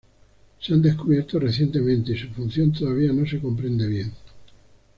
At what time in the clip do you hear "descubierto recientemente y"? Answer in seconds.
0.81-2.17